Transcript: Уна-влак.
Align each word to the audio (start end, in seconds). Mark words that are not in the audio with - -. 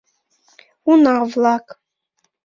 Уна-влак. 0.89 1.65